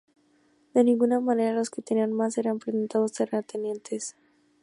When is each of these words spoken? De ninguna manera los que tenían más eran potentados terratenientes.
De 0.73 0.83
ninguna 0.83 1.19
manera 1.19 1.53
los 1.53 1.69
que 1.69 1.83
tenían 1.83 2.11
más 2.11 2.39
eran 2.39 2.57
potentados 2.57 3.11
terratenientes. 3.11 4.15